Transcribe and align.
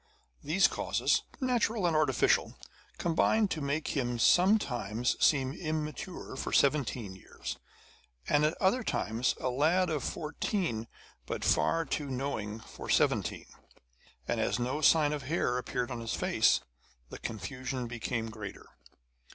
These 0.43 0.67
causes, 0.67 1.21
natural 1.39 1.85
and 1.85 1.95
artificial, 1.95 2.57
combined 2.97 3.51
to 3.51 3.61
make 3.61 3.89
him 3.89 4.17
sometimes 4.17 5.15
seem 5.23 5.53
immature 5.53 6.35
for 6.35 6.51
seventeen 6.51 7.15
years, 7.15 7.59
and 8.27 8.43
at 8.43 8.59
other 8.59 8.81
times 8.83 9.35
a 9.39 9.49
lad 9.51 9.91
of 9.91 10.03
fourteen 10.03 10.87
but 11.27 11.45
far 11.45 11.85
too 11.85 12.07
knowing 12.09 12.61
for 12.61 12.89
seventeen. 12.89 13.45
And 14.27 14.39
as 14.41 14.57
no 14.57 14.81
sign 14.81 15.13
of 15.13 15.21
hair 15.29 15.59
appeared 15.59 15.91
on 15.91 15.99
his 15.99 16.15
face, 16.15 16.61
the 17.09 17.19
confusion 17.19 17.85
became 17.85 18.31
greater. 18.31 18.65